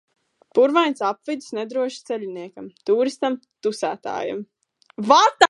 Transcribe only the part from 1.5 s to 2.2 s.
nedrošs